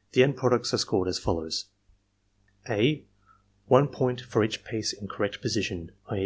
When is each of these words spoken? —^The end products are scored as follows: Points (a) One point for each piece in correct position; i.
—^The 0.14 0.22
end 0.24 0.38
products 0.38 0.72
are 0.72 0.78
scored 0.78 1.08
as 1.08 1.18
follows: 1.18 1.66
Points 2.64 2.80
(a) 2.80 3.04
One 3.66 3.88
point 3.88 4.22
for 4.22 4.42
each 4.42 4.64
piece 4.64 4.94
in 4.94 5.08
correct 5.08 5.42
position; 5.42 5.90
i. 6.08 6.22